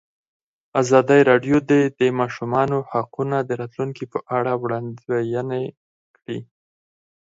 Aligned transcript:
ازادي 0.81 1.19
راډیو 1.29 1.57
د 1.71 1.71
د 1.99 2.01
ماشومانو 2.19 2.77
حقونه 2.91 3.37
د 3.43 3.49
راتلونکې 3.61 4.05
په 4.13 4.19
اړه 4.37 4.51
وړاندوینې 4.63 5.63
کړې. 6.15 6.39